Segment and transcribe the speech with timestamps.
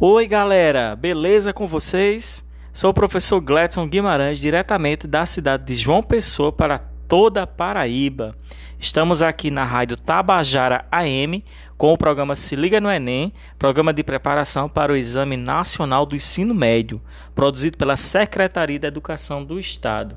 [0.00, 2.48] Oi, galera, beleza com vocês?
[2.72, 8.32] Sou o professor Gladson Guimarães, diretamente da cidade de João Pessoa para toda a Paraíba.
[8.78, 11.44] Estamos aqui na rádio Tabajara AM
[11.76, 16.14] com o programa Se Liga no Enem, programa de preparação para o Exame Nacional do
[16.14, 17.02] Ensino Médio,
[17.34, 20.14] produzido pela Secretaria da Educação do Estado.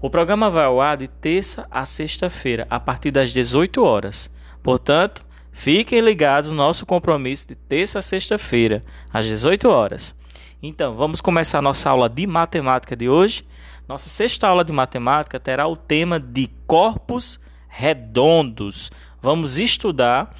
[0.00, 4.30] O programa vai ao ar de terça a sexta-feira, a partir das 18 horas.
[4.62, 5.27] Portanto,
[5.58, 10.14] fiquem ligados no nosso compromisso de terça a sexta-feira, às 18 horas.
[10.62, 13.44] Então, vamos começar nossa aula de matemática de hoje.
[13.88, 18.92] Nossa sexta aula de matemática terá o tema de corpos redondos.
[19.20, 20.32] Vamos estudar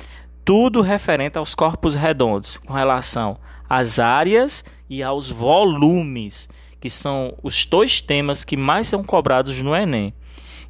[0.45, 3.39] tudo referente aos corpos redondos, com relação
[3.69, 6.49] às áreas e aos volumes,
[6.81, 10.15] que são os dois temas que mais são cobrados no Enem.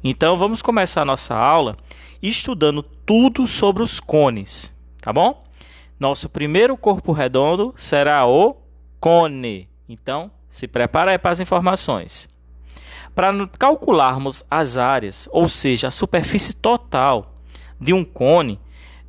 [0.03, 1.75] Então, vamos começar nossa aula
[2.21, 5.43] estudando tudo sobre os cones, tá bom?
[5.99, 8.55] Nosso primeiro corpo redondo será o
[8.99, 9.67] cone.
[9.89, 12.29] Então, se prepara aí para as informações.
[13.13, 17.35] Para calcularmos as áreas, ou seja, a superfície total
[17.79, 18.57] de um cone,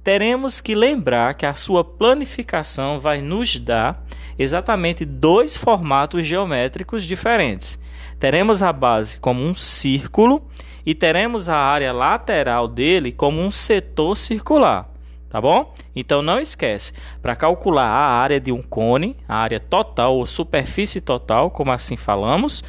[0.03, 4.05] teremos que lembrar que a sua planificação vai nos dar
[4.37, 7.79] exatamente dois formatos geométricos diferentes.
[8.19, 10.49] Teremos a base como um círculo
[10.85, 14.91] e teremos a área lateral dele como um setor circular
[15.31, 15.73] tá bom?
[15.95, 16.93] Então não esquece,
[17.23, 21.97] para calcular a área de um cone, a área total ou superfície total, como assim
[21.97, 22.65] falamos,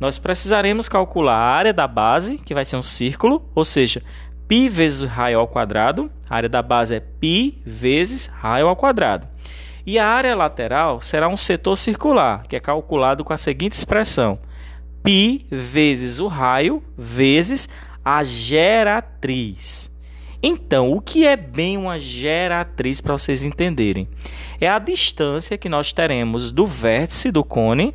[0.00, 4.02] nós precisaremos calcular a área da base, que vai ser um círculo, ou seja,
[4.48, 9.28] π vezes raio ao quadrado, a área da base é π vezes raio ao quadrado.
[9.84, 14.38] E a área lateral será um setor circular, que é calculado com a seguinte expressão:
[15.06, 17.68] π vezes o raio vezes
[18.04, 19.88] a geratriz.
[20.42, 24.08] Então, o que é bem uma geratriz para vocês entenderem?
[24.60, 27.94] É a distância que nós teremos do vértice do cone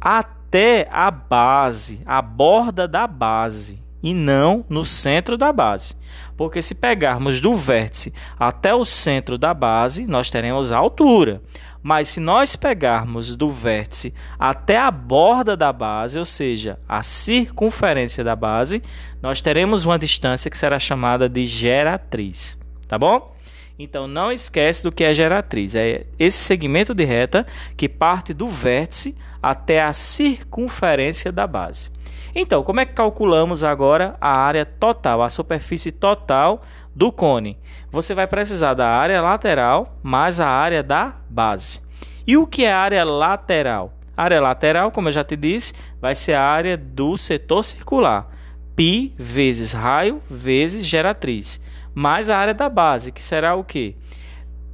[0.00, 5.94] até a base, a borda da base, e não no centro da base.
[6.36, 11.42] Porque se pegarmos do vértice até o centro da base, nós teremos a altura.
[11.82, 18.24] Mas se nós pegarmos do vértice até a borda da base, ou seja, a circunferência
[18.24, 18.82] da base,
[19.22, 23.34] nós teremos uma distância que será chamada de geratriz, tá bom?
[23.78, 25.74] Então não esquece do que é geratriz.
[25.74, 31.90] É esse segmento de reta que parte do vértice até a circunferência da base.
[32.38, 36.60] Então, como é que calculamos agora a área total, a superfície total
[36.94, 37.58] do cone?
[37.90, 41.80] Você vai precisar da área lateral mais a área da base.
[42.26, 43.94] E o que é área lateral?
[44.14, 48.28] A área lateral, como eu já te disse, vai ser a área do setor circular.
[48.76, 51.58] Π vezes raio vezes geratriz.
[51.94, 53.96] Mais a área da base, que será o quê?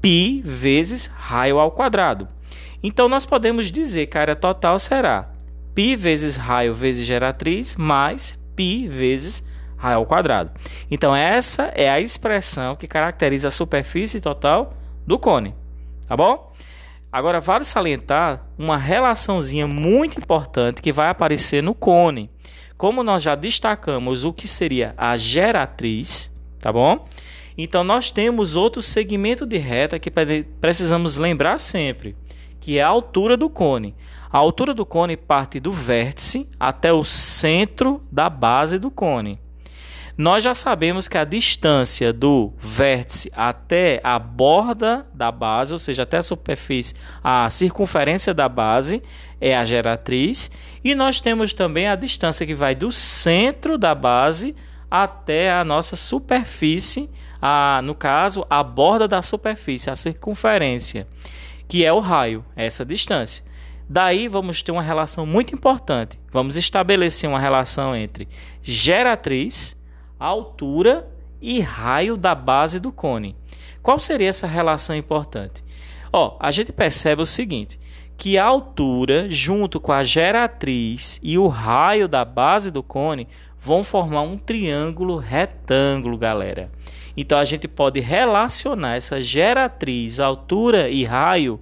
[0.01, 2.27] Π vezes raio ao quadrado.
[2.83, 5.32] Então, nós podemos dizer que a área total será
[5.75, 9.45] π vezes raio vezes geratriz mais π vezes
[9.77, 10.51] raio ao quadrado.
[10.91, 14.75] Então essa é a expressão que caracteriza a superfície total
[15.07, 15.55] do cone,
[16.07, 16.53] tá bom?
[17.11, 22.31] Agora vale salientar uma relaçãozinha muito importante que vai aparecer no cone.
[22.77, 27.07] Como nós já destacamos o que seria a geratriz, tá bom?
[27.57, 30.11] Então nós temos outro segmento de reta que
[30.61, 32.17] precisamos lembrar sempre,
[32.61, 33.95] que é a altura do cone.
[34.33, 39.39] A altura do cone parte do vértice até o centro da base do cone.
[40.17, 46.05] Nós já sabemos que a distância do vértice até a borda da base, ou seja,
[46.05, 49.03] até a superfície, a circunferência da base
[49.39, 50.51] é a geratriz,
[50.83, 54.57] e nós temos também a distância que vai do centro da base
[54.91, 57.11] até a nossa superfície,
[57.41, 61.07] a, no caso, a borda da superfície, a circunferência,
[61.69, 63.52] que é o raio, essa distância.
[63.93, 66.19] Daí vamos ter uma relação muito importante.
[66.33, 68.27] Vamos estabelecer uma relação entre
[68.63, 69.77] geratriz,
[70.19, 71.07] altura
[71.43, 73.37] e raio da base do cone.
[73.83, 75.63] Qual seria essa relação importante?
[76.11, 77.79] Ó, a gente percebe o seguinte,
[78.17, 83.29] que a altura junto com a geratriz e o raio da base do cone
[83.61, 86.73] vão formar um triângulo retângulo, galera.
[87.15, 91.61] Então a gente pode relacionar essa geratriz, altura e raio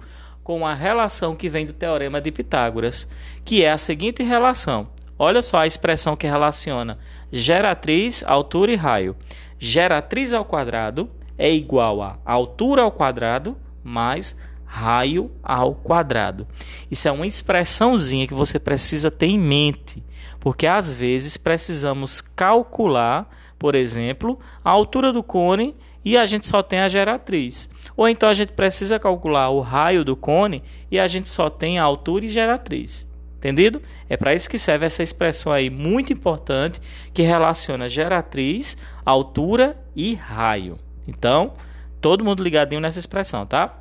[0.51, 3.07] com a relação que vem do teorema de Pitágoras,
[3.45, 4.89] que é a seguinte relação.
[5.17, 6.99] Olha só a expressão que relaciona
[7.31, 9.15] geratriz, altura e raio.
[9.57, 16.45] Geratriz ao quadrado é igual a altura ao quadrado mais raio ao quadrado.
[16.91, 20.03] Isso é uma expressãozinha que você precisa ter em mente,
[20.37, 26.63] porque às vezes precisamos calcular, por exemplo, a altura do cone e a gente só
[26.63, 27.69] tem a geratriz.
[27.95, 31.79] Ou então a gente precisa calcular o raio do cone e a gente só tem
[31.79, 33.09] a altura e geratriz.
[33.37, 33.81] Entendido?
[34.07, 36.79] É para isso que serve essa expressão aí muito importante
[37.11, 40.77] que relaciona geratriz, altura e raio.
[41.07, 41.53] Então,
[41.99, 43.77] todo mundo ligadinho nessa expressão, tá?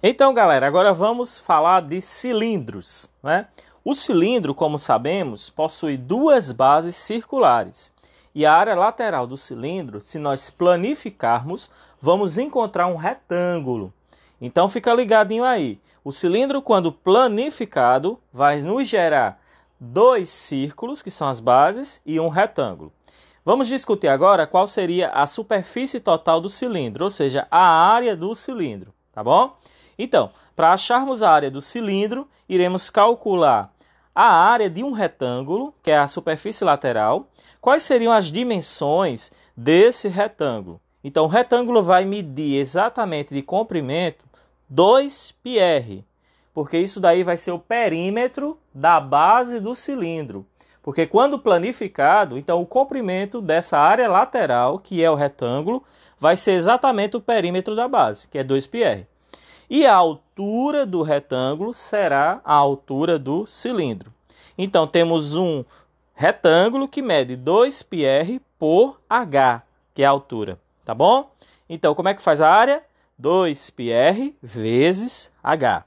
[0.00, 3.46] Então, galera, agora vamos falar de cilindros, né?
[3.84, 7.92] O cilindro, como sabemos, possui duas bases circulares.
[8.34, 11.70] E a área lateral do cilindro, se nós planificarmos,
[12.00, 13.92] vamos encontrar um retângulo.
[14.40, 15.78] Então fica ligadinho aí.
[16.02, 19.40] O cilindro, quando planificado, vai nos gerar
[19.78, 22.92] dois círculos, que são as bases, e um retângulo.
[23.44, 28.34] Vamos discutir agora qual seria a superfície total do cilindro, ou seja, a área do
[28.34, 29.56] cilindro, tá bom?
[29.98, 33.71] Então, para acharmos a área do cilindro, iremos calcular
[34.14, 37.28] a área de um retângulo, que é a superfície lateral.
[37.60, 40.80] Quais seriam as dimensões desse retângulo?
[41.02, 44.24] Então, o retângulo vai medir exatamente de comprimento
[44.72, 46.04] 2πr,
[46.54, 50.46] porque isso daí vai ser o perímetro da base do cilindro.
[50.82, 55.82] Porque quando planificado, então o comprimento dessa área lateral, que é o retângulo,
[56.18, 59.06] vai ser exatamente o perímetro da base, que é 2πr.
[59.70, 60.21] E a altura
[60.87, 64.11] do retângulo será a altura do cilindro.
[64.57, 65.63] Então temos um
[66.13, 69.61] retângulo que mede 2πr por h,
[69.93, 71.31] que é a altura, tá bom?
[71.69, 72.83] Então como é que faz a área?
[73.21, 75.83] 2πr vezes h.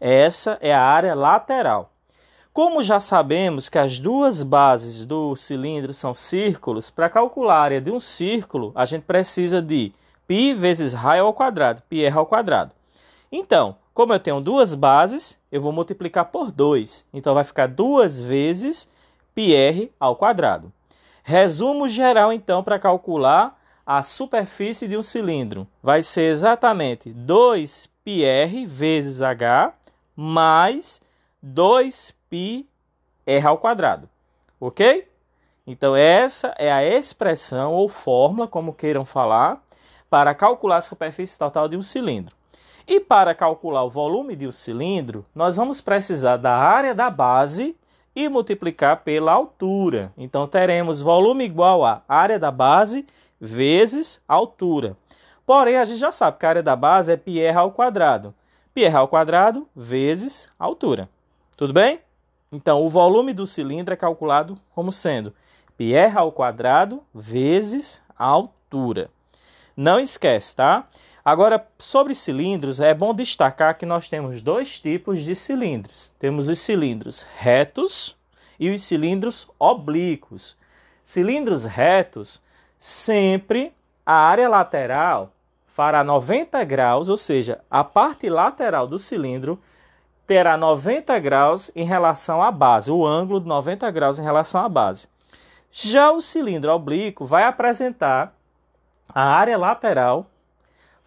[0.00, 1.90] Essa é a área lateral.
[2.52, 7.80] Como já sabemos que as duas bases do cilindro são círculos, para calcular a área
[7.80, 9.92] de um círculo, a gente precisa de
[10.28, 12.72] π vezes raio ao quadrado, πr ao quadrado.
[13.32, 17.04] Então, como eu tenho duas bases, eu vou multiplicar por 2.
[17.12, 18.88] Então, vai ficar duas vezes
[19.34, 20.72] πr ao quadrado.
[21.22, 29.20] Resumo geral, então, para calcular a superfície de um cilindro vai ser exatamente 2πr vezes
[29.20, 29.74] h
[30.16, 31.00] mais
[31.44, 32.64] 2πr
[33.44, 34.08] ao quadrado.
[34.58, 35.08] Ok?
[35.66, 39.62] Então, essa é a expressão ou fórmula, como queiram falar,
[40.10, 42.36] para calcular a superfície total de um cilindro.
[42.88, 47.74] E para calcular o volume de um cilindro, nós vamos precisar da área da base
[48.14, 50.12] e multiplicar pela altura.
[50.16, 53.06] Então, teremos volume igual a área da base
[53.40, 54.96] vezes altura.
[55.46, 58.34] Porém, a gente já sabe que a área da base é πr ao quadrado.
[58.72, 61.08] πr ao quadrado vezes altura.
[61.56, 62.00] Tudo bem?
[62.52, 65.34] Então, o volume do cilindro é calculado como sendo
[65.76, 69.10] πr ao quadrado vezes altura.
[69.76, 70.86] Não esquece, tá?
[71.23, 76.13] Agora, sobre cilindros, é bom destacar que nós temos dois tipos de cilindros.
[76.17, 78.17] Temos os cilindros retos
[78.59, 80.57] e os cilindros oblíquos.
[81.03, 82.41] Cilindros retos
[82.77, 83.73] sempre
[84.05, 85.31] a área lateral
[85.67, 89.59] fará 90 graus, ou seja, a parte lateral do cilindro
[90.25, 94.69] terá 90 graus em relação à base, o ângulo de 90 graus em relação à
[94.69, 95.07] base.
[95.71, 98.35] Já o cilindro oblíquo vai apresentar
[99.07, 100.27] a área lateral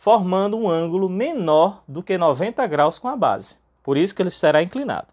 [0.02, 3.58] formando um ângulo menor do que 90 graus com a base.
[3.84, 5.06] Por isso que ele será inclinado.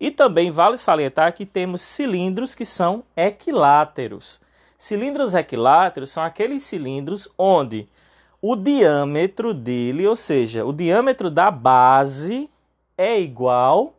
[0.00, 4.40] E também vale salientar que temos cilindros que são equiláteros.
[4.76, 7.88] Cilindros equiláteros são aqueles cilindros onde
[8.40, 12.50] o diâmetro dele, ou seja, o diâmetro da base
[12.98, 13.94] é igual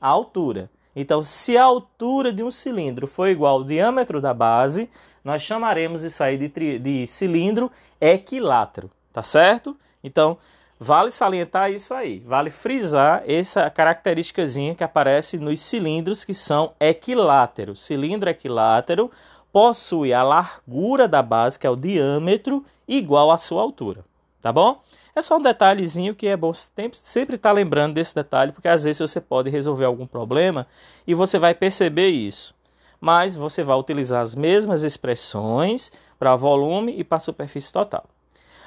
[0.00, 0.70] à altura.
[0.98, 4.88] Então, se a altura de um cilindro for igual ao diâmetro da base,
[5.22, 9.74] nós chamaremos isso aí de, de cilindro equilátero, tá certo?
[10.04, 10.36] Então,
[10.78, 17.80] vale salientar isso aí, vale frisar essa característicazinha que aparece nos cilindros que são equiláteros.
[17.80, 19.10] Cilindro equilátero
[19.50, 24.04] possui a largura da base, que é o diâmetro, igual à sua altura.
[24.42, 24.82] Tá bom?
[25.14, 28.84] É só um detalhezinho que é bom sempre estar tá lembrando desse detalhe, porque às
[28.84, 30.66] vezes você pode resolver algum problema
[31.06, 32.54] e você vai perceber isso.
[33.00, 38.04] Mas você vai utilizar as mesmas expressões para volume e para superfície total.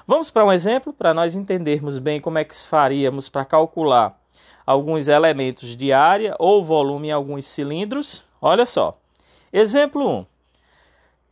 [0.09, 4.19] Vamos para um exemplo para nós entendermos bem como é que faríamos para calcular
[4.65, 8.23] alguns elementos de área ou volume em alguns cilindros.
[8.41, 8.97] Olha só.
[9.53, 10.25] Exemplo 1.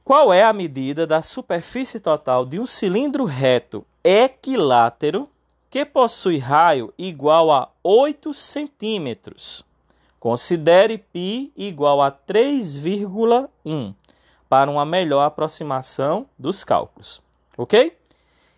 [0.03, 5.27] Qual é a medida da superfície total de um cilindro reto equilátero
[5.72, 9.65] que possui raio igual a 8 centímetros?
[10.19, 13.96] Considere π igual a 3,1
[14.48, 17.24] para uma melhor aproximação dos cálculos.
[17.57, 17.98] Ok?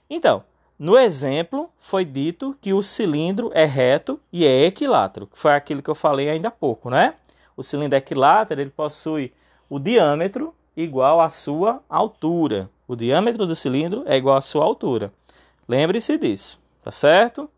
[0.10, 0.44] Então,
[0.78, 5.82] no exemplo, foi dito que o cilindro é reto e é equilátero, que foi aquilo
[5.82, 7.16] que eu falei ainda há pouco, né?
[7.56, 9.34] O cilindro equilátero ele possui
[9.70, 12.70] o diâmetro igual à sua altura.
[12.88, 15.14] O diâmetro do cilindro é igual à sua altura.
[15.68, 17.50] Lembre-se disso, tá certo?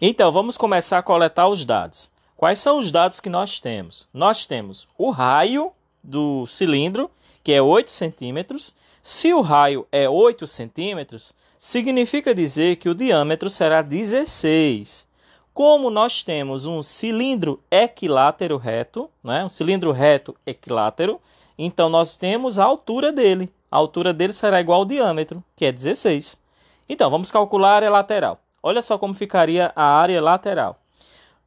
[0.00, 2.10] Então, vamos começar a coletar os dados.
[2.36, 4.08] Quais são os dados que nós temos?
[4.14, 5.72] Nós temos o raio
[6.02, 7.10] do cilindro,
[7.50, 8.72] que é 8 centímetros.
[9.02, 15.04] Se o raio é 8 centímetros, significa dizer que o diâmetro será 16.
[15.52, 19.44] Como nós temos um cilindro equilátero reto, né?
[19.44, 21.20] um cilindro reto equilátero,
[21.58, 23.52] então nós temos a altura dele.
[23.68, 26.40] A altura dele será igual ao diâmetro, que é 16.
[26.88, 28.38] Então, vamos calcular a área lateral.
[28.62, 30.80] Olha só como ficaria a área lateral.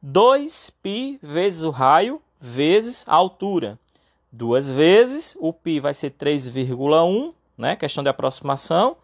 [0.04, 3.78] 2π vezes o raio vezes a altura.
[4.36, 7.76] Duas vezes, o π vai ser 3,1, né?
[7.76, 8.96] questão de aproximação.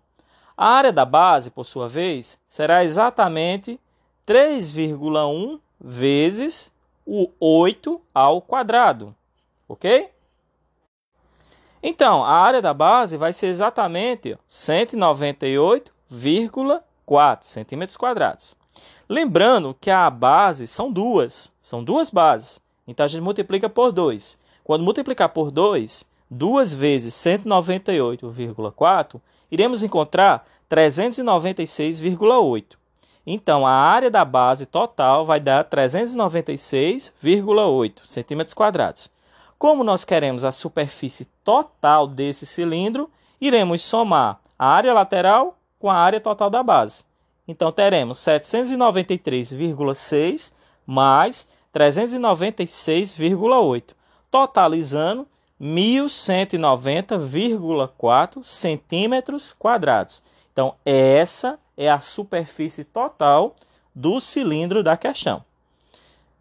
[0.55, 3.79] A área da base, por sua vez, será exatamente
[4.27, 6.74] 3,1 vezes
[7.05, 9.15] o 8 ao quadrado,
[9.70, 10.10] ok?
[11.84, 18.58] Então, a área da base vai ser exatamente 198,4 centímetros quadrados.
[19.08, 22.60] Lembrando que a base são duas, são duas bases.
[22.88, 24.39] Então, a gente multiplica por 2.
[24.63, 32.75] Quando multiplicar por 2, 2 vezes 198,4, iremos encontrar 396,8.
[33.25, 39.10] Então, a área da base total vai dar 396,8 centímetros quadrados.
[39.58, 43.10] Como nós queremos a superfície total desse cilindro,
[43.41, 47.05] iremos somar a área lateral com a área total da base.
[47.48, 50.51] Então, teremos 793,6
[50.86, 53.96] mais 396,8
[54.29, 55.25] totalizando
[55.62, 60.22] 1190,4 centímetros quadrados.
[60.51, 63.55] Então, essa é a superfície total
[63.94, 65.44] do cilindro da questão.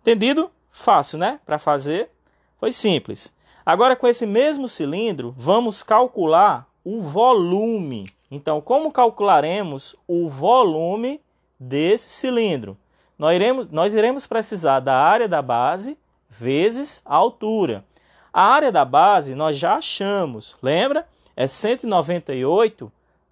[0.02, 0.50] Entendido?
[0.70, 1.40] Fácil, né?
[1.46, 2.10] Para fazer,
[2.58, 3.32] foi simples.
[3.64, 8.04] Agora, com esse mesmo cilindro, vamos calcular o volume.
[8.30, 11.20] Então, como calcularemos o volume
[11.58, 12.76] desse cilindro?
[13.18, 15.96] Nós iremos, nós iremos precisar da área da base
[16.28, 17.84] vezes a altura.
[18.32, 21.06] A área da base nós já achamos, lembra?
[21.36, 21.46] É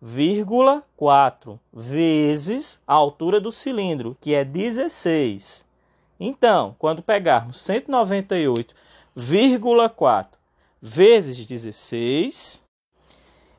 [0.03, 5.65] 198,4 vezes a altura do cilindro, que é 16.
[6.19, 10.27] Então, quando pegarmos 198,4
[10.81, 12.63] vezes 16,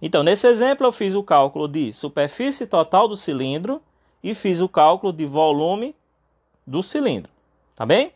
[0.00, 3.80] Então, nesse exemplo, eu fiz o cálculo de superfície total do cilindro
[4.22, 5.94] e fiz o cálculo de volume
[6.66, 7.30] do cilindro.
[7.74, 8.12] Tá bem?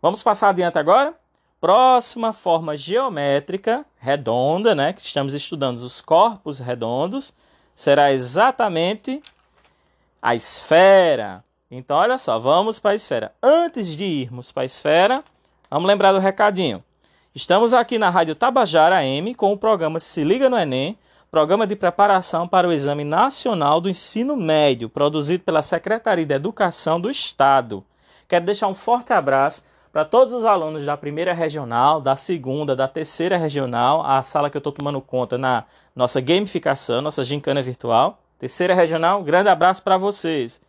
[0.00, 1.14] Vamos passar adiante agora?
[1.60, 7.32] Próxima forma geométrica redonda, né, que estamos estudando os corpos redondos,
[7.74, 9.22] será exatamente
[10.22, 11.44] a esfera.
[11.70, 13.32] Então, olha só, vamos para a esfera.
[13.42, 15.24] Antes de irmos para a esfera,
[15.70, 16.82] vamos lembrar do recadinho.
[17.34, 20.98] Estamos aqui na Rádio Tabajara M com o programa Se Liga no Enem,
[21.30, 26.98] programa de preparação para o Exame Nacional do Ensino Médio, produzido pela Secretaria de Educação
[26.98, 27.84] do Estado.
[28.26, 32.88] Quero deixar um forte abraço para todos os alunos da primeira regional, da segunda, da
[32.88, 38.18] terceira regional, a sala que eu estou tomando conta na nossa gamificação, nossa gincana virtual.
[38.38, 40.60] Terceira regional, grande abraço para vocês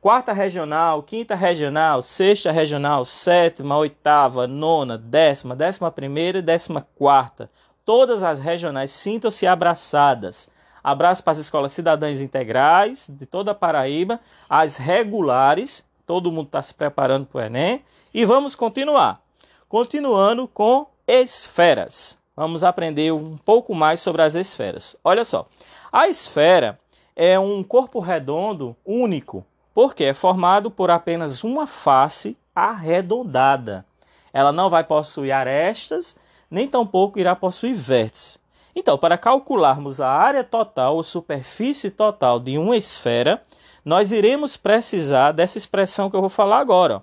[0.00, 7.50] quarta regional, quinta regional, sexta regional, sétima, oitava, nona, décima, décima primeira e décima quarta.
[7.90, 10.48] Todas as regionais sintam-se abraçadas.
[10.80, 16.62] Abraço para as escolas cidadãs integrais de toda a Paraíba, as regulares, todo mundo está
[16.62, 17.84] se preparando para o Enem.
[18.14, 19.20] E vamos continuar.
[19.68, 22.16] Continuando com esferas.
[22.36, 24.94] Vamos aprender um pouco mais sobre as esferas.
[25.02, 25.48] Olha só,
[25.90, 26.78] a esfera
[27.16, 29.44] é um corpo redondo único
[29.74, 33.84] porque é formado por apenas uma face arredondada.
[34.32, 36.14] Ela não vai possuir arestas,
[36.50, 38.40] nem tampouco irá possuir vértices.
[38.74, 43.42] Então, para calcularmos a área total ou superfície total de uma esfera,
[43.84, 47.02] nós iremos precisar dessa expressão que eu vou falar agora.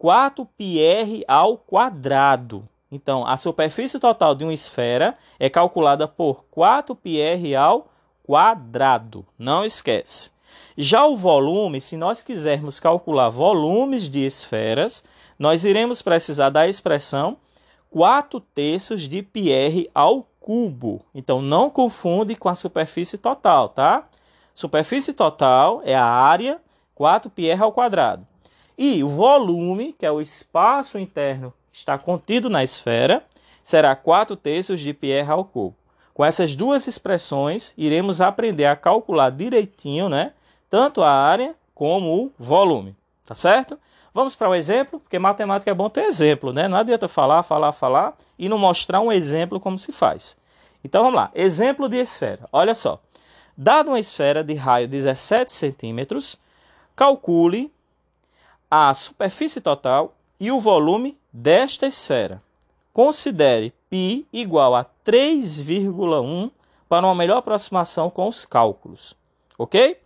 [0.00, 2.68] 4πr ao quadrado.
[2.90, 7.88] Então, a superfície total de uma esfera é calculada por 4πr ao
[8.22, 9.24] quadrado.
[9.38, 10.30] Não esquece.
[10.76, 15.04] Já o volume, se nós quisermos calcular volumes de esferas,
[15.38, 17.36] nós iremos precisar da expressão
[17.96, 21.00] 4 terços de Pierre ao cubo.
[21.14, 24.06] Então não confunde com a superfície total, tá?
[24.52, 26.60] Superfície total é a área
[26.94, 28.26] 4 Pierre ao quadrado.
[28.76, 33.24] E o volume, que é o espaço interno que está contido na esfera,
[33.64, 35.74] será 4 terços de Pierre ao cubo.
[36.12, 40.34] Com essas duas expressões, iremos aprender a calcular direitinho, né?
[40.68, 43.78] Tanto a área como o volume, tá certo?
[44.16, 46.66] Vamos para o um exemplo, porque matemática é bom ter exemplo, né?
[46.66, 50.38] Não adianta falar, falar, falar e não mostrar um exemplo como se faz.
[50.82, 51.30] Então vamos lá.
[51.34, 52.48] Exemplo de esfera.
[52.50, 52.98] Olha só.
[53.54, 56.38] Dado uma esfera de raio 17 centímetros,
[56.96, 57.70] calcule
[58.70, 62.42] a superfície total e o volume desta esfera.
[62.94, 66.50] Considere π igual a 3,1
[66.88, 69.14] para uma melhor aproximação com os cálculos.
[69.58, 70.00] Ok?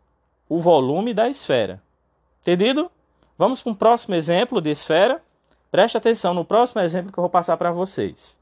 [0.49, 1.83] o volume da esfera.
[2.40, 2.90] Entendido?
[3.37, 5.23] Vamos para um próximo exemplo de esfera.
[5.71, 8.39] Preste atenção no próximo exemplo que eu vou passar para vocês.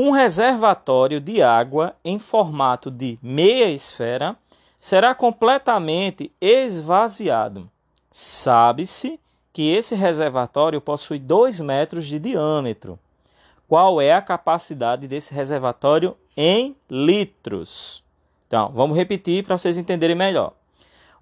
[0.00, 4.36] Um reservatório de água em formato de meia esfera
[4.78, 7.68] será completamente esvaziado.
[8.08, 9.18] Sabe-se
[9.52, 12.96] que esse reservatório possui 2 metros de diâmetro.
[13.66, 18.04] Qual é a capacidade desse reservatório em litros?
[18.46, 20.52] Então, vamos repetir para vocês entenderem melhor.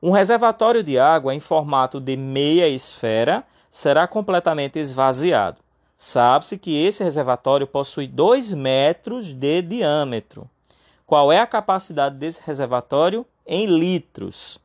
[0.03, 5.65] Um reservatório de água em formato de meia esfera será completamente esvaziado.
[5.97, 10.49] Sabe-se que esse reservatório possui 2 metros de diâmetro.
[11.07, 14.61] Qual é a capacidade desse reservatório em litros?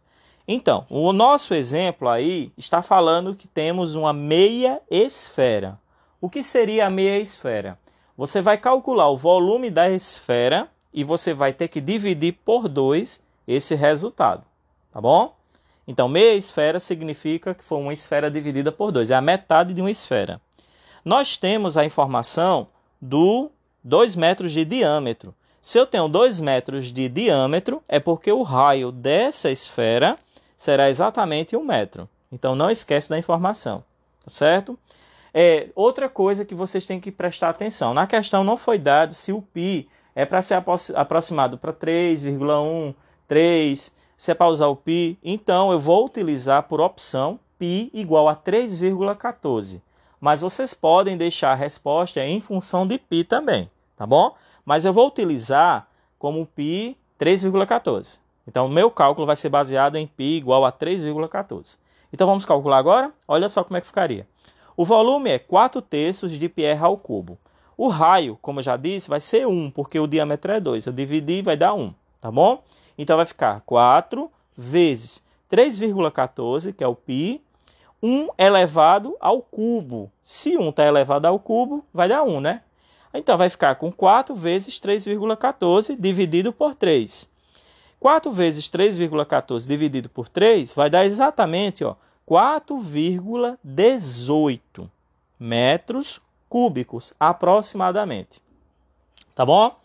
[0.46, 5.80] Então, o nosso exemplo aí está falando que temos uma meia esfera.
[6.20, 7.80] O que seria a meia esfera?
[8.18, 13.24] Você vai calcular o volume da esfera e você vai ter que dividir por 2
[13.48, 14.44] esse resultado,
[14.92, 15.34] tá bom?
[15.88, 19.82] Então, meia esfera significa que foi uma esfera dividida por 2, é a metade de
[19.82, 20.42] uma esfera
[21.05, 22.67] nós temos a informação
[23.01, 23.51] do
[23.85, 25.33] 2 metros de diâmetro.
[25.63, 30.19] Se eu tenho 2 metros de diâmetro, é porque o raio dessa esfera
[30.57, 32.09] será exatamente 1 um metro.
[32.31, 33.85] Então não esquece da informação,
[34.25, 34.77] tá certo?
[35.33, 37.95] É, outra coisa que vocês têm que prestar atenção.
[37.95, 40.63] Na questão não foi dado se o π é para ser
[40.95, 42.95] aproximado para 3,1,
[43.29, 45.17] 3, se é para usar o π.
[45.23, 49.81] Então eu vou utilizar por opção π igual a 3,14
[50.21, 54.35] mas vocês podem deixar a resposta em função de π também, tá bom?
[54.65, 55.87] Mas eu vou utilizar
[56.19, 58.19] como π 3,14.
[58.47, 61.79] Então, o meu cálculo vai ser baseado em π igual a 3,14.
[62.13, 63.13] Então, vamos calcular agora?
[63.27, 64.27] Olha só como é que ficaria.
[64.77, 67.39] O volume é 4 terços de Pierre ao cubo.
[67.77, 70.87] O raio, como eu já disse, vai ser 1, porque o diâmetro é 2.
[70.87, 72.63] Eu dividi vai dar 1, tá bom?
[72.97, 77.41] Então, vai ficar 4 vezes 3,14, que é o π,
[78.02, 80.10] 1 elevado ao cubo.
[80.24, 82.62] Se 1 está elevado ao cubo, vai dar 1, né?
[83.14, 87.30] Então, vai ficar com 4 vezes 3,14 dividido por 3.
[88.00, 91.84] 4 vezes 3,14 dividido por 3 vai dar exatamente
[92.28, 94.90] 4,18
[95.40, 98.42] metros cúbicos, aproximadamente.
[99.36, 99.76] Tá bom?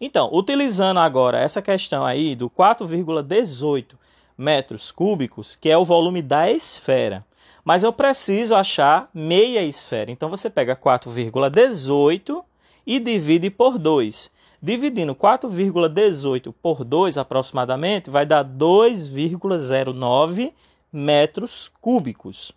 [0.00, 3.94] Então, utilizando agora essa questão aí do 4,18
[4.36, 7.24] metros cúbicos, que é o volume da esfera,
[7.64, 10.10] mas eu preciso achar meia esfera.
[10.10, 12.42] Então você pega 4,18
[12.86, 14.30] e divide por 2.
[14.60, 20.52] Dividindo 4,18 por 2 aproximadamente vai dar 2,09
[20.92, 22.52] metros cúbicos.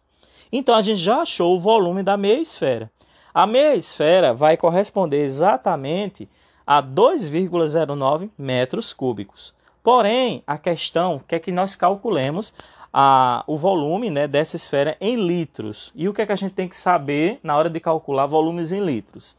[0.51, 2.91] Então a gente já achou o volume da meia esfera.
[3.33, 6.29] A meia esfera vai corresponder exatamente
[6.65, 9.53] a 2,09 metros cúbicos.
[9.83, 12.53] Porém, a questão quer que nós calculemos
[12.97, 15.91] a, o volume né, dessa esfera em litros.
[15.93, 18.71] E o que, é que a gente tem que saber na hora de calcular volumes
[18.71, 19.35] em litros?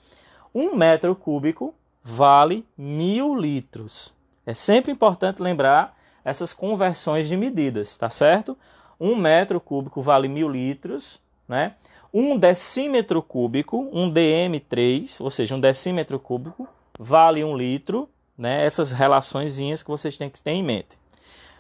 [0.54, 4.12] Um metro cúbico vale mil litros.
[4.44, 8.58] É sempre importante lembrar essas conversões de medidas, tá certo?
[9.00, 11.76] Um metro cúbico vale mil litros, né?
[12.12, 18.66] Um decímetro cúbico, um dm3, ou seja, um decímetro cúbico, vale um litro, né?
[18.66, 20.98] Essas relaçõezinhas que vocês têm que ter em mente.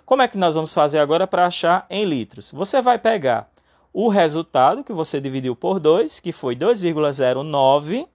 [0.06, 2.52] Como é que nós vamos fazer agora para achar em litros?
[2.52, 3.50] Você vai pegar
[3.92, 8.06] o resultado que você dividiu por 2, que foi 2,09,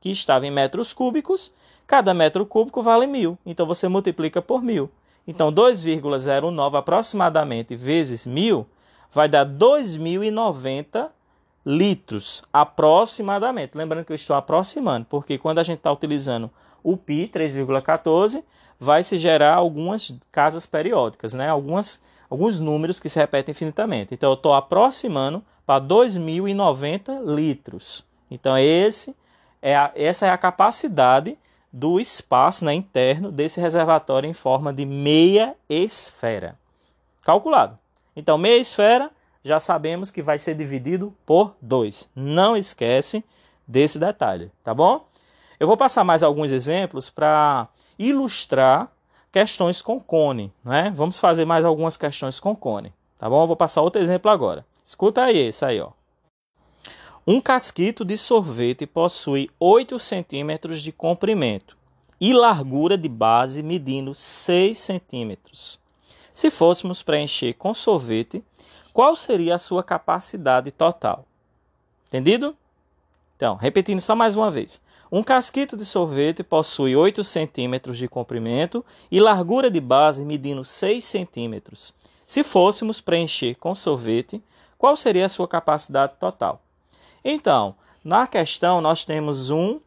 [0.00, 1.52] que estava em metros cúbicos.
[1.88, 4.88] Cada metro cúbico vale mil, então você multiplica por mil.
[5.26, 8.64] Então, 2,09 aproximadamente vezes mil
[9.12, 11.08] vai dar 2.090
[11.64, 13.76] litros aproximadamente.
[13.76, 16.50] Lembrando que eu estou aproximando, porque quando a gente está utilizando
[16.82, 18.42] o pi 3,14,
[18.78, 21.48] vai se gerar algumas casas periódicas, né?
[21.48, 24.14] Algumas, alguns números que se repetem infinitamente.
[24.14, 28.04] Então eu estou aproximando para 2.090 litros.
[28.30, 29.14] Então esse
[29.60, 31.36] é a, essa é a capacidade
[31.72, 36.58] do espaço né, interno desse reservatório em forma de meia esfera.
[37.22, 37.78] Calculado.
[38.16, 39.10] Então meia esfera
[39.44, 42.08] já sabemos que vai ser dividido por 2.
[42.14, 43.24] Não esquece
[43.66, 45.06] desse detalhe, tá bom?
[45.58, 48.90] Eu vou passar mais alguns exemplos para ilustrar
[49.30, 50.52] questões com cone.
[50.64, 50.92] Né?
[50.94, 52.92] Vamos fazer mais algumas questões com cone.
[53.18, 53.42] Tá bom?
[53.42, 54.64] Eu vou passar outro exemplo agora.
[54.84, 55.90] Escuta aí esse aí, ó.
[57.26, 61.76] Um casquito de sorvete possui 8 centímetros de comprimento
[62.18, 65.78] e largura de base medindo 6 centímetros.
[66.32, 68.42] Se fôssemos preencher com sorvete,
[68.92, 71.24] qual seria a sua capacidade total?
[72.08, 72.56] Entendido?
[73.36, 74.80] Então, repetindo só mais uma vez.
[75.10, 81.02] Um casquito de sorvete possui 8 centímetros de comprimento e largura de base medindo 6
[81.02, 81.94] centímetros.
[82.24, 84.42] Se fôssemos preencher com sorvete,
[84.78, 86.62] qual seria a sua capacidade total?
[87.24, 87.74] Então,
[88.04, 89.80] na questão nós temos um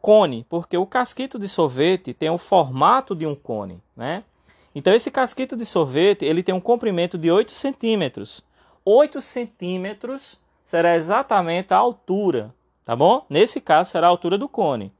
[0.00, 4.24] cone, porque o casquito de sorvete tem o formato de um cone, né?
[4.74, 8.44] Então esse casquito de sorvete ele tem um comprimento de 8 centímetros.
[8.84, 12.54] 8 centímetros será exatamente a altura
[12.88, 13.26] tá bom?
[13.28, 14.90] Nesse caso será a altura do cone,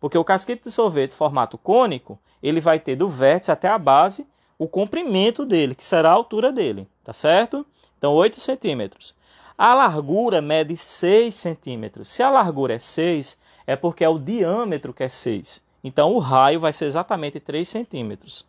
[0.00, 4.26] porque o casquete de sorvete formato cônico, ele vai ter do vértice até a base
[4.58, 7.64] o comprimento dele, que será a altura dele, tá certo?
[7.96, 9.14] Então 8 centímetros.
[9.56, 12.08] A largura mede 6 centímetros.
[12.08, 15.62] Se a largura é 6, é porque é o diâmetro que é 6.
[15.84, 18.44] Então o raio vai ser exatamente 3 centímetros.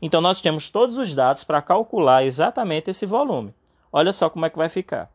[0.00, 3.54] Então nós temos todos os dados para calcular exatamente esse volume.
[3.92, 5.10] Olha só como é que vai ficar.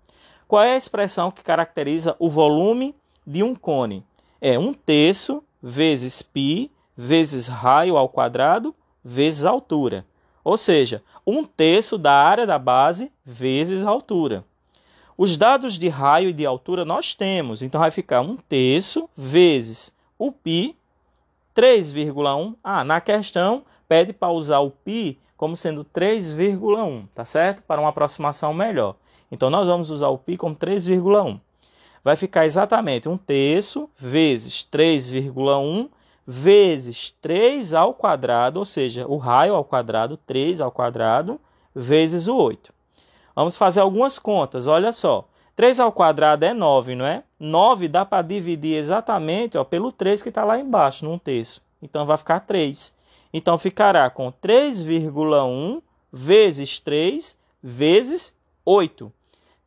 [0.47, 2.95] Qual é a expressão que caracteriza o volume
[3.25, 4.05] de um cone
[4.39, 10.05] é um terço vezes π vezes raio ao quadrado vezes altura.
[10.43, 14.45] Ou seja, um terço da área da base vezes a altura.
[15.17, 19.95] Os dados de raio e de altura nós temos, então vai ficar um terço vezes
[20.17, 20.75] o π,
[21.55, 22.55] 3,1.
[22.63, 27.61] Ah, na questão pede para usar o π como sendo 3,1, tá certo?
[27.63, 28.95] Para uma aproximação melhor.
[29.31, 31.39] Então nós vamos usar o π como 3,1
[32.05, 35.89] vai ficar exatamente um terço vezes 3,1
[36.27, 41.39] vezes 3 ao quadrado, ou seja, o raio ao quadrado, 3 ao quadrado,
[41.73, 42.71] vezes o 8.
[43.35, 45.27] Vamos fazer algumas contas, olha só.
[45.55, 47.23] 3 ao quadrado é 9, não é?
[47.39, 51.61] 9 dá para dividir exatamente ó, pelo 3 que está lá embaixo, num terço.
[51.81, 52.93] Então vai ficar 3.
[53.37, 59.11] Então ficará com 3,1 vezes 3 vezes 8.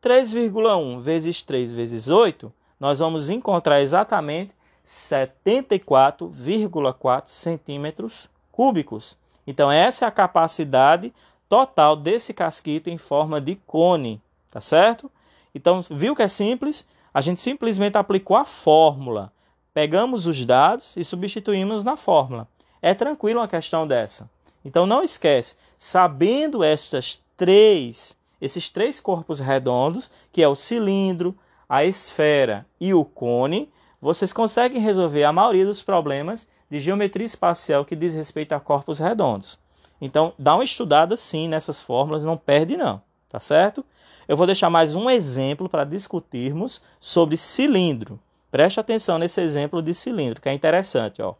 [0.02, 2.50] 3,1 vezes 3 vezes 8,
[2.80, 4.54] nós vamos encontrar exatamente
[4.86, 9.18] 74,4 centímetros cúbicos.
[9.46, 11.12] Então, essa é a capacidade
[11.46, 14.18] total desse casquito em forma de cone,
[14.50, 15.12] tá certo?
[15.54, 16.88] Então, viu que é simples?
[17.12, 19.30] A gente simplesmente aplicou a fórmula.
[19.74, 22.48] Pegamos os dados e substituímos na fórmula.
[22.80, 24.28] É tranquilo uma questão dessa.
[24.64, 31.36] Então, não esquece, sabendo estas três esses três corpos redondos, que é o cilindro,
[31.68, 37.84] a esfera e o cone, vocês conseguem resolver a maioria dos problemas de geometria espacial
[37.84, 39.58] que diz respeito a corpos redondos.
[40.00, 43.84] Então, dá uma estudada sim nessas fórmulas, não perde não, tá certo?
[44.28, 48.20] Eu vou deixar mais um exemplo para discutirmos sobre cilindro.
[48.50, 51.34] Preste atenção nesse exemplo de cilindro, que é interessante, ó.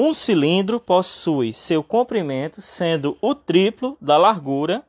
[0.00, 4.84] Um cilindro possui seu comprimento sendo o triplo da largura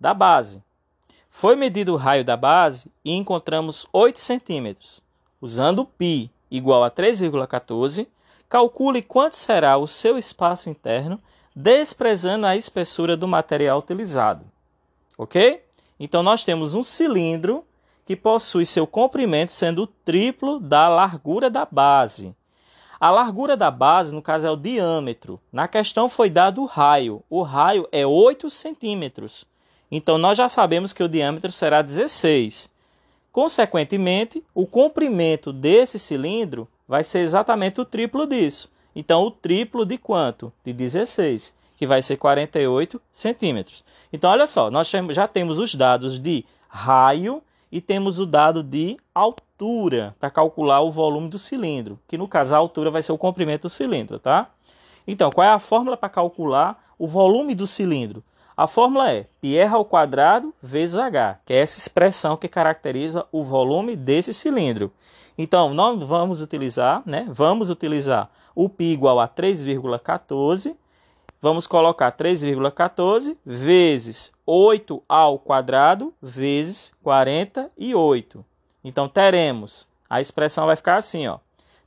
[0.00, 0.62] da base.
[1.28, 5.02] Foi medido o raio da base e encontramos 8 centímetros.
[5.42, 8.06] Usando π igual a 3,14,
[8.48, 11.20] calcule quanto será o seu espaço interno,
[11.54, 14.42] desprezando a espessura do material utilizado.
[15.18, 15.62] Ok?
[16.00, 17.62] Então, nós temos um cilindro
[18.06, 22.34] que possui seu comprimento sendo o triplo da largura da base.
[22.98, 25.40] A largura da base, no caso, é o diâmetro.
[25.52, 27.22] Na questão foi dado o raio.
[27.28, 29.44] O raio é 8 centímetros.
[29.90, 32.70] Então, nós já sabemos que o diâmetro será 16.
[33.30, 38.70] Consequentemente, o comprimento desse cilindro vai ser exatamente o triplo disso.
[38.94, 40.50] Então, o triplo de quanto?
[40.64, 43.84] De 16, que vai ser 48 centímetros.
[44.10, 47.42] Então, olha só, nós já temos os dados de raio
[47.76, 52.54] e temos o dado de altura para calcular o volume do cilindro, que no caso
[52.54, 54.48] a altura vai ser o comprimento do cilindro, tá?
[55.06, 58.24] Então, qual é a fórmula para calcular o volume do cilindro?
[58.56, 63.42] A fórmula é πr ao quadrado vezes h, que é essa expressão que caracteriza o
[63.42, 64.90] volume desse cilindro.
[65.36, 67.26] Então, nós vamos utilizar, né?
[67.28, 70.74] Vamos utilizar o π igual a 3,14.
[71.40, 78.44] Vamos colocar 3,14 vezes 8 ao quadrado vezes 48.
[78.82, 81.38] Então, teremos, a expressão vai ficar assim, ó.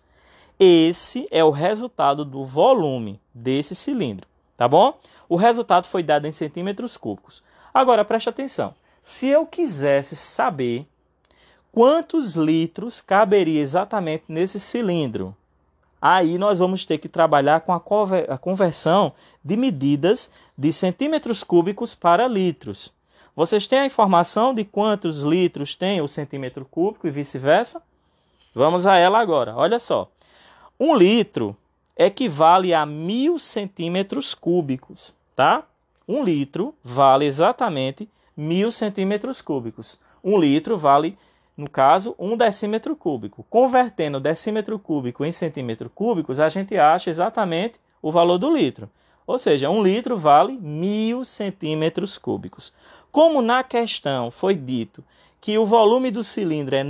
[0.58, 5.00] Esse é o resultado do volume desse cilindro, tá bom?
[5.28, 7.44] O resultado foi dado em centímetros cúbicos.
[7.74, 8.74] Agora preste atenção.
[9.02, 10.88] Se eu quisesse saber
[11.72, 15.36] quantos litros caberia exatamente nesse cilindro,
[16.02, 19.14] aí nós vamos ter que trabalhar com a conversão
[19.44, 22.94] de medidas de centímetros cúbicos para litros.
[23.36, 27.84] Vocês têm a informação de quantos litros tem o centímetro cúbico e vice-versa?
[28.54, 29.54] Vamos a ela agora.
[29.56, 30.10] Olha só.
[30.80, 31.56] Um litro
[31.98, 35.64] equivale a mil centímetros cúbicos, tá?
[36.08, 39.98] Um litro vale exatamente mil centímetros cúbicos.
[40.24, 41.18] Um litro vale
[41.58, 43.46] no caso, um decímetro cúbico.
[43.50, 48.90] Convertendo decímetro cúbico em centímetro cúbicos, a gente acha exatamente o valor do litro.
[49.26, 52.74] Ou seja, um litro vale mil centímetros cúbicos.
[53.12, 55.04] Como na questão foi dito
[55.40, 56.84] que o volume do cilindro é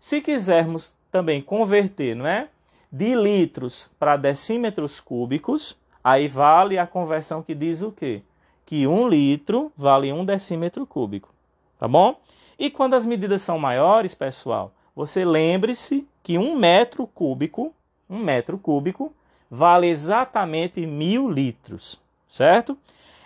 [0.00, 2.48] Se quisermos também converter, não é?
[2.92, 8.20] De litros para decímetros cúbicos, aí vale a conversão que diz o quê?
[8.66, 11.30] Que um litro vale um decímetro cúbico,
[11.78, 12.20] tá bom?
[12.58, 17.74] E quando as medidas são maiores, pessoal, você lembre-se que um metro cúbico,
[18.10, 19.10] um metro cúbico,
[19.50, 22.76] vale exatamente mil litros, certo?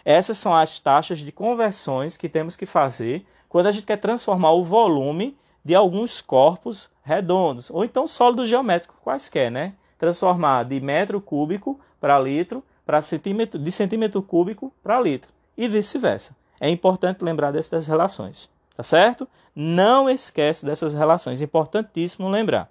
[0.05, 4.53] Essas são as taxas de conversões que temos que fazer quando a gente quer transformar
[4.53, 9.75] o volume de alguns corpos redondos, ou então sólidos geométricos quaisquer, né?
[9.99, 16.37] Transformar de metro cúbico para litro, para centímetro, de centímetro cúbico para litro, e vice-versa.
[16.61, 18.49] É importante lembrar dessas relações.
[18.77, 19.27] Tá certo?
[19.57, 22.71] Não esquece dessas relações, importantíssimo lembrar.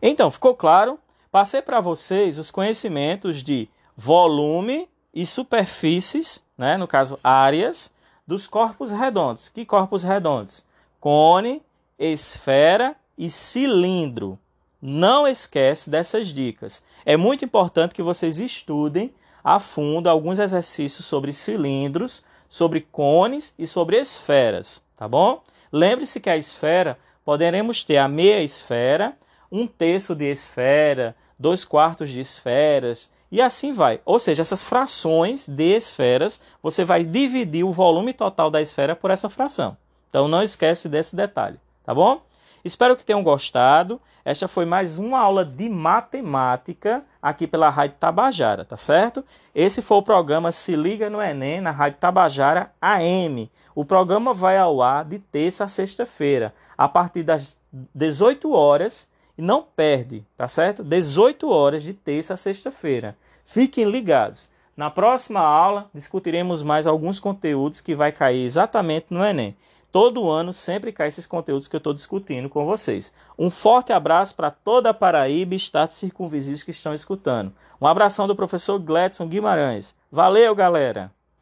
[0.00, 0.96] Então, ficou claro?
[1.28, 7.92] Passei para vocês os conhecimentos de volume e superfícies, né, no caso áreas,
[8.24, 9.48] dos corpos redondos.
[9.48, 10.62] Que corpos redondos?
[11.02, 11.60] Cone,
[11.98, 14.38] esfera e cilindro.
[14.80, 16.80] Não esquece dessas dicas.
[17.04, 19.12] É muito importante que vocês estudem
[19.42, 25.42] a fundo alguns exercícios sobre cilindros, sobre cones e sobre esferas, tá bom?
[25.72, 29.18] Lembre-se que a esfera poderemos ter a meia esfera,
[29.50, 34.00] um terço de esfera, dois quartos de esferas e assim vai.
[34.04, 39.10] Ou seja, essas frações de esferas, você vai dividir o volume total da esfera por
[39.10, 39.76] essa fração.
[40.12, 42.20] Então não esquece desse detalhe, tá bom?
[42.62, 43.98] Espero que tenham gostado.
[44.22, 49.24] Esta foi mais uma aula de matemática aqui pela Rádio Tabajara, tá certo?
[49.54, 53.50] Esse foi o programa Se Liga no Enem na Rádio Tabajara AM.
[53.74, 57.56] O programa vai ao ar de terça a sexta-feira, a partir das
[57.94, 59.10] 18 horas.
[59.38, 60.84] E não perde, tá certo?
[60.84, 63.16] 18 horas de terça a sexta-feira.
[63.42, 64.50] Fiquem ligados.
[64.76, 69.56] Na próxima aula discutiremos mais alguns conteúdos que vai cair exatamente no Enem.
[69.92, 73.12] Todo ano sempre cai esses conteúdos que eu estou discutindo com vocês.
[73.38, 77.52] Um forte abraço para toda a Paraíba e estados circunvizinhos que estão escutando.
[77.78, 79.94] Um abração do professor Gladson Guimarães.
[80.10, 81.12] Valeu, galera!